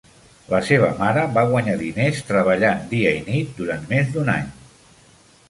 La 0.51 0.59
seva 0.69 0.87
mare 1.01 1.25
va 1.35 1.43
guanyar 1.51 1.75
diners 1.81 2.23
treballant 2.31 2.81
dia 2.95 3.13
i 3.19 3.21
nit 3.29 3.53
durant 3.61 3.87
més 3.95 4.11
d'un 4.17 4.35
any 4.39 4.51